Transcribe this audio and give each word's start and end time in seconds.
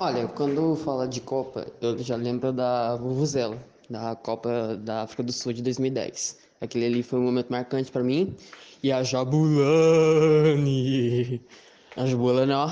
Olha, 0.00 0.26
quando 0.26 0.74
fala 0.74 1.06
de 1.06 1.20
Copa, 1.20 1.66
eu 1.80 1.96
já 1.98 2.16
lembro 2.16 2.52
da 2.52 2.96
Vuvuzela, 2.96 3.56
da 3.88 4.16
Copa 4.16 4.76
da 4.76 5.02
África 5.02 5.22
do 5.22 5.30
Sul 5.32 5.52
de 5.52 5.62
2010. 5.62 6.36
Aquele 6.60 6.86
ali 6.86 7.00
foi 7.02 7.20
um 7.20 7.22
momento 7.22 7.48
marcante 7.48 7.92
para 7.92 8.02
mim. 8.02 8.34
E 8.82 8.90
a 8.90 9.04
Jabulani, 9.04 9.40
a 11.96 12.06
Jabulani, 12.06 12.52
ó, 12.52 12.68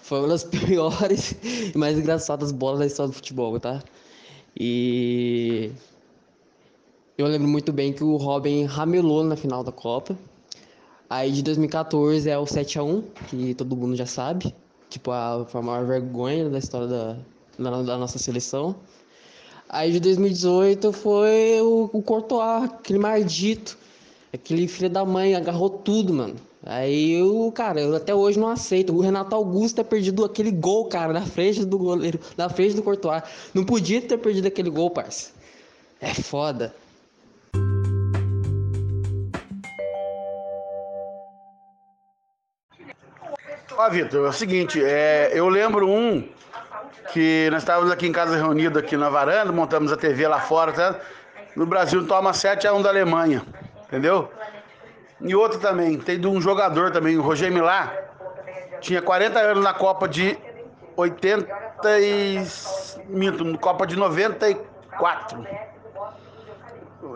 foi 0.00 0.20
uma 0.20 0.28
das 0.28 0.44
piores 0.48 1.36
e 1.74 1.76
mais 1.76 1.98
engraçadas 1.98 2.52
bolas 2.52 2.78
da 2.78 2.86
história 2.86 3.10
do 3.10 3.14
futebol, 3.14 3.60
tá? 3.60 3.82
E 4.58 5.70
eu 7.18 7.26
lembro 7.26 7.46
muito 7.46 7.70
bem 7.70 7.92
que 7.92 8.02
o 8.02 8.16
Robin 8.16 8.64
ramelou 8.64 9.22
na 9.22 9.36
final 9.36 9.62
da 9.62 9.72
Copa. 9.72 10.16
Aí 11.08 11.30
de 11.32 11.42
2014 11.42 12.30
é 12.30 12.38
o 12.38 12.46
7 12.46 12.78
a 12.78 12.82
1 12.82 13.02
que 13.28 13.54
todo 13.54 13.76
mundo 13.76 13.94
já 13.94 14.06
sabe. 14.06 14.54
Tipo, 14.96 15.10
a, 15.10 15.46
a 15.52 15.62
maior 15.62 15.84
vergonha 15.84 16.48
da 16.48 16.58
história 16.58 16.86
da, 16.86 17.16
da, 17.58 17.82
da 17.82 17.98
nossa 17.98 18.18
seleção. 18.18 18.74
Aí 19.68 19.92
de 19.92 20.00
2018 20.00 20.90
foi 20.90 21.60
o, 21.60 21.90
o 21.92 22.02
Courtois, 22.02 22.64
aquele 22.64 22.98
maldito. 22.98 23.76
Aquele 24.32 24.66
filho 24.66 24.88
da 24.88 25.04
mãe 25.04 25.34
agarrou 25.34 25.68
tudo, 25.68 26.14
mano. 26.14 26.36
Aí 26.64 27.12
eu, 27.12 27.52
cara, 27.54 27.78
eu 27.78 27.94
até 27.94 28.14
hoje 28.14 28.38
não 28.38 28.48
aceito. 28.48 28.94
O 28.94 29.00
Renato 29.00 29.34
Augusto 29.34 29.76
ter 29.76 29.84
perdido 29.84 30.24
aquele 30.24 30.50
gol, 30.50 30.86
cara, 30.86 31.12
na 31.12 31.26
frente 31.26 31.62
do 31.62 31.76
goleiro, 31.76 32.18
na 32.34 32.48
frente 32.48 32.74
do 32.74 32.82
Courtois. 32.82 33.22
Não 33.52 33.66
podia 33.66 34.00
ter 34.00 34.16
perdido 34.16 34.48
aquele 34.48 34.70
gol, 34.70 34.88
parça. 34.88 35.30
É 36.00 36.14
foda. 36.14 36.74
Ó, 43.78 43.90
Vitor, 43.90 44.24
é 44.24 44.28
o 44.30 44.32
seguinte, 44.32 44.82
é, 44.82 45.30
eu 45.34 45.50
lembro 45.50 45.86
um 45.86 46.26
que 47.12 47.46
nós 47.50 47.60
estávamos 47.60 47.92
aqui 47.92 48.06
em 48.06 48.12
casa 48.12 48.34
reunidos 48.34 48.78
aqui 48.78 48.96
na 48.96 49.10
varanda, 49.10 49.52
montamos 49.52 49.92
a 49.92 49.98
TV 49.98 50.26
lá 50.26 50.40
fora, 50.40 50.72
tá? 50.72 50.94
No 51.54 51.66
Brasil 51.66 52.06
toma 52.06 52.32
7 52.32 52.66
a 52.66 52.72
1 52.72 52.80
da 52.80 52.88
Alemanha, 52.88 53.42
entendeu? 53.86 54.32
E 55.20 55.34
outro 55.34 55.60
também, 55.60 55.98
tem 55.98 56.18
de 56.18 56.26
um 56.26 56.40
jogador 56.40 56.90
também, 56.90 57.18
o 57.18 57.22
Roger 57.22 57.52
Milá, 57.52 57.92
tinha 58.80 59.02
40 59.02 59.38
anos 59.40 59.62
na 59.62 59.74
Copa 59.74 60.08
de 60.08 60.38
80 60.96 61.46
e... 62.00 62.42
Minto, 63.08 63.58
Copa 63.58 63.86
de 63.86 63.94
94. 63.94 65.46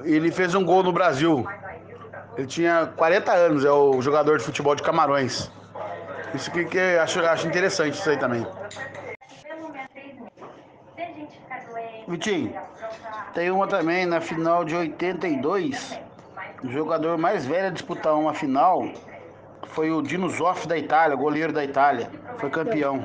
Ele 0.05 0.31
fez 0.31 0.55
um 0.55 0.63
gol 0.63 0.83
no 0.83 0.93
Brasil. 0.93 1.49
Ele 2.37 2.47
tinha 2.47 2.93
40 2.97 3.33
anos, 3.33 3.65
é 3.65 3.71
o 3.71 4.01
jogador 4.03 4.37
de 4.37 4.45
futebol 4.45 4.75
de 4.75 4.83
Camarões. 4.83 5.51
Isso 6.35 6.51
que, 6.51 6.65
que 6.65 6.79
eu 6.79 7.01
acho, 7.03 7.21
acho 7.21 7.47
interessante 7.47 7.95
isso 7.95 8.09
aí 8.09 8.17
também. 8.17 8.47
Vitinho, 12.07 12.55
tem 13.35 13.51
uma 13.51 13.67
também 13.67 14.07
na 14.07 14.21
final 14.21 14.65
de 14.65 14.75
82. 14.75 15.99
O 16.63 16.69
jogador 16.69 17.17
mais 17.17 17.47
velho 17.47 17.69
a 17.69 17.71
disputar 17.71 18.15
uma 18.15 18.35
final 18.35 18.91
foi 19.69 19.91
o 19.91 20.03
Dino 20.03 20.29
Zoff 20.29 20.67
da 20.67 20.77
Itália, 20.77 21.17
goleiro 21.17 21.53
da 21.53 21.65
Itália. 21.65 22.11
Foi 22.39 22.51
campeão. 22.51 23.05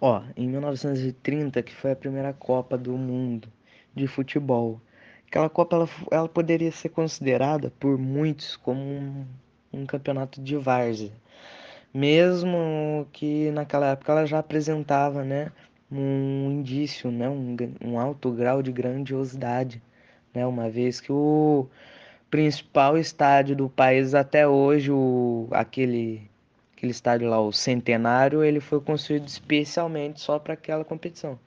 Ó, 0.00 0.22
em 0.36 0.48
1930, 0.48 1.60
que 1.62 1.74
foi 1.74 1.90
a 1.90 1.96
primeira 1.96 2.32
Copa 2.32 2.78
do 2.78 2.92
Mundo 2.92 3.48
de 3.94 4.06
futebol, 4.06 4.80
Aquela 5.28 5.50
Copa 5.50 5.76
ela, 5.76 5.88
ela 6.10 6.28
poderia 6.28 6.72
ser 6.72 6.88
considerada 6.88 7.70
por 7.78 7.98
muitos 7.98 8.56
como 8.56 8.80
um, 8.80 9.26
um 9.70 9.86
campeonato 9.86 10.40
de 10.40 10.56
várzea. 10.56 11.12
Mesmo 11.92 13.06
que 13.12 13.50
naquela 13.50 13.88
época 13.88 14.12
ela 14.12 14.26
já 14.26 14.38
apresentava 14.38 15.24
né, 15.24 15.52
um 15.92 16.50
indício, 16.50 17.10
né, 17.10 17.28
um, 17.28 17.54
um 17.84 17.98
alto 18.00 18.30
grau 18.30 18.62
de 18.62 18.72
grandiosidade. 18.72 19.82
Né, 20.32 20.46
uma 20.46 20.70
vez 20.70 20.98
que 20.98 21.12
o 21.12 21.66
principal 22.30 22.96
estádio 22.96 23.54
do 23.54 23.68
país 23.68 24.14
até 24.14 24.48
hoje, 24.48 24.90
o, 24.90 25.46
aquele, 25.50 26.22
aquele 26.74 26.92
estádio 26.92 27.28
lá, 27.28 27.38
o 27.38 27.52
Centenário, 27.52 28.42
ele 28.42 28.60
foi 28.60 28.80
construído 28.80 29.28
especialmente 29.28 30.20
só 30.20 30.38
para 30.38 30.54
aquela 30.54 30.84
competição. 30.86 31.38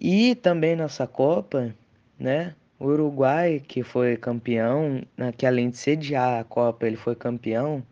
E 0.00 0.34
também 0.34 0.74
nessa 0.76 1.06
Copa, 1.06 1.74
né? 2.18 2.54
O 2.78 2.86
Uruguai, 2.86 3.60
que 3.60 3.82
foi 3.82 4.16
campeão, 4.16 5.02
né, 5.16 5.32
que 5.32 5.46
além 5.46 5.70
de 5.70 5.76
sediar 5.76 6.40
a 6.40 6.44
Copa, 6.44 6.86
ele 6.86 6.96
foi 6.96 7.14
campeão, 7.14 7.84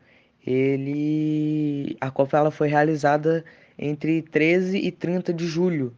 ele 0.45 1.97
a 2.01 2.11
Copa 2.11 2.37
ela 2.37 2.51
foi 2.51 2.69
realizada 2.69 3.45
entre 3.79 4.23
13 4.23 4.79
e 4.79 4.91
30 4.91 5.33
de 5.33 5.47
julho, 5.47 5.95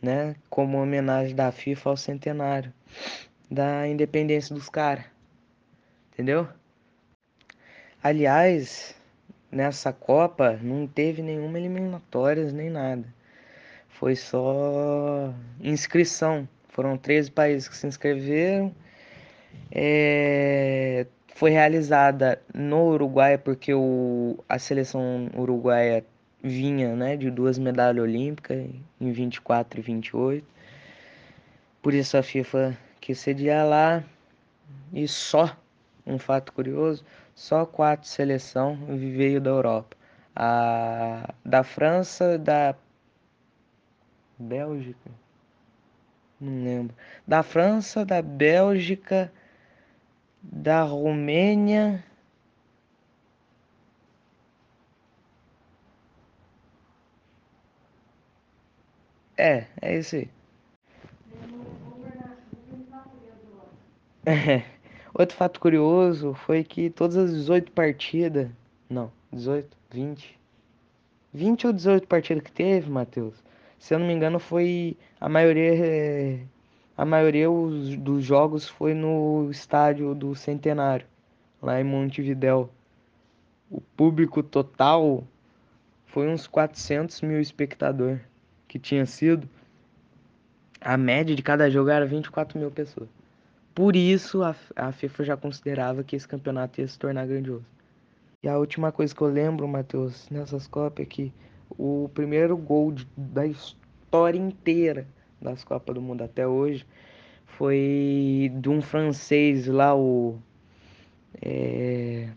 né, 0.00 0.36
como 0.48 0.80
homenagem 0.80 1.34
da 1.34 1.50
FIFA 1.52 1.90
ao 1.90 1.96
centenário 1.96 2.72
da 3.50 3.86
independência 3.88 4.54
dos 4.54 4.68
caras. 4.68 5.04
Entendeu? 6.12 6.48
Aliás, 8.02 8.94
nessa 9.50 9.92
Copa 9.92 10.58
não 10.62 10.86
teve 10.86 11.22
nenhuma 11.22 11.58
eliminatórias 11.58 12.52
nem 12.52 12.70
nada. 12.70 13.04
Foi 13.88 14.14
só 14.14 15.34
inscrição 15.60 16.48
foram 16.70 16.96
13 16.96 17.30
países 17.30 17.68
que 17.68 17.76
se 17.76 17.86
inscreveram. 17.86 18.74
É, 19.70 21.06
foi 21.34 21.50
realizada 21.50 22.40
no 22.54 22.88
Uruguai 22.90 23.38
porque 23.38 23.72
o, 23.74 24.38
a 24.48 24.58
seleção 24.58 25.28
uruguaia 25.36 26.04
vinha 26.42 26.94
né, 26.94 27.16
de 27.16 27.30
duas 27.30 27.58
medalhas 27.58 28.02
olímpicas 28.02 28.66
em 29.00 29.12
24 29.12 29.80
e 29.80 29.82
28. 29.82 30.46
Por 31.82 31.94
isso 31.94 32.16
a 32.16 32.22
FIFA 32.22 32.76
quis 33.00 33.18
sediar 33.18 33.66
lá. 33.66 34.04
E 34.92 35.06
só, 35.08 35.56
um 36.06 36.18
fato 36.18 36.52
curioso, 36.52 37.04
só 37.34 37.64
quatro 37.64 38.08
seleções 38.08 38.78
veio 38.88 39.40
da 39.40 39.50
Europa. 39.50 39.96
A 40.34 41.32
da 41.44 41.64
França, 41.64 42.38
da 42.38 42.74
Bélgica, 44.38 45.10
não 46.40 46.64
lembro. 46.64 46.96
Da 47.26 47.42
França, 47.42 48.04
da 48.04 48.22
Bélgica, 48.22 49.32
da 50.42 50.82
Romênia. 50.82 52.04
É, 59.36 59.66
é 59.80 59.98
isso 59.98 60.16
aí. 60.16 60.28
Outro 65.14 65.36
fato 65.36 65.60
curioso 65.60 66.34
foi 66.34 66.62
que 66.64 66.90
todas 66.90 67.16
as 67.16 67.32
18 67.32 67.72
partidas. 67.72 68.50
Não, 68.88 69.10
18, 69.32 69.76
20. 69.90 70.38
20 71.32 71.66
ou 71.66 71.72
18 71.72 72.06
partidas 72.06 72.42
que 72.42 72.52
teve, 72.52 72.90
Matheus 72.90 73.42
se 73.80 73.94
eu 73.94 73.98
não 73.98 74.06
me 74.06 74.12
engano, 74.12 74.38
foi 74.38 74.96
a 75.18 75.28
maioria 75.28 76.38
a 76.96 77.04
maioria 77.06 77.46
dos 77.98 78.22
jogos 78.22 78.68
foi 78.68 78.92
no 78.92 79.50
estádio 79.50 80.14
do 80.14 80.34
Centenário, 80.34 81.06
lá 81.62 81.80
em 81.80 81.84
Montevidéu. 81.84 82.68
O 83.70 83.80
público 83.80 84.42
total 84.42 85.24
foi 86.04 86.28
uns 86.28 86.46
400 86.46 87.22
mil 87.22 87.40
espectadores 87.40 88.20
que 88.68 88.78
tinha 88.78 89.06
sido. 89.06 89.48
A 90.78 90.98
média 90.98 91.34
de 91.34 91.42
cada 91.42 91.70
jogo 91.70 91.88
era 91.88 92.04
24 92.04 92.58
mil 92.58 92.70
pessoas. 92.70 93.08
Por 93.74 93.96
isso 93.96 94.42
a, 94.42 94.54
a 94.76 94.92
FIFA 94.92 95.24
já 95.24 95.36
considerava 95.38 96.04
que 96.04 96.14
esse 96.14 96.28
campeonato 96.28 96.82
ia 96.82 96.86
se 96.86 96.98
tornar 96.98 97.26
grandioso. 97.26 97.64
E 98.42 98.48
a 98.48 98.58
última 98.58 98.92
coisa 98.92 99.14
que 99.14 99.22
eu 99.22 99.28
lembro, 99.28 99.66
Matheus, 99.66 100.28
nessas 100.28 100.66
Copas 100.66 101.02
é 101.02 101.08
que 101.08 101.32
o 101.78 102.10
primeiro 102.12 102.56
gol 102.56 102.92
de, 102.92 103.06
da 103.16 103.46
história 103.46 104.38
inteira 104.38 105.06
das 105.40 105.64
Copas 105.64 105.94
do 105.94 106.02
Mundo 106.02 106.22
até 106.22 106.46
hoje 106.46 106.86
foi 107.46 108.50
de 108.60 108.68
um 108.68 108.80
francês 108.80 109.66
lá, 109.66 109.94
o. 109.94 110.38
É, 111.40 112.28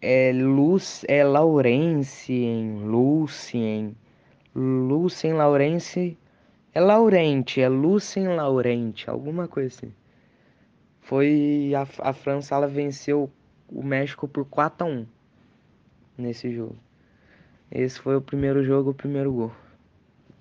é, 0.00 0.32
Luz, 0.32 1.04
é 1.08 1.24
Laurencien, 1.24 2.84
Lucien, 2.84 3.96
Lucien 4.54 5.34
Laurence, 5.34 6.16
é 6.72 6.80
Laurente, 6.80 7.60
é 7.60 7.68
Lucien 7.68 8.28
Laurente, 8.28 9.10
alguma 9.10 9.48
coisa 9.48 9.68
assim. 9.68 9.94
Foi 11.00 11.72
a, 11.74 12.08
a 12.08 12.12
França, 12.12 12.54
ela 12.54 12.68
venceu 12.68 13.30
o 13.68 13.82
México 13.82 14.28
por 14.28 14.44
4 14.44 14.86
a 14.86 14.90
1 14.90 15.06
nesse 16.16 16.52
jogo. 16.54 16.76
Esse 17.70 18.00
foi 18.00 18.16
o 18.16 18.20
primeiro 18.22 18.64
jogo, 18.64 18.90
o 18.90 18.94
primeiro 18.94 19.32
gol. 19.32 19.52